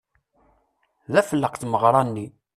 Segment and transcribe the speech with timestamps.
[1.11, 2.27] D afelleq tmeɣṛa-nni.